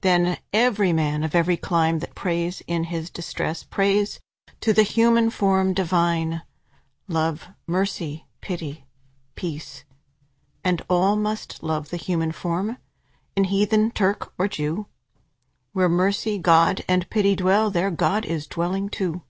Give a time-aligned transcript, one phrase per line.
[0.00, 4.20] Then every man, of every clime, That prays in his distress, Prays
[4.62, 6.40] to the human form divine:
[7.08, 8.86] Love, Mercy, Pity,
[9.34, 9.84] Peace.
[10.64, 12.78] And all must love the human form,
[13.36, 14.86] In heathen, Turk, or Jew.
[15.74, 19.24] Where Mercy, Love, and Pity dwell, There God is dwelling too.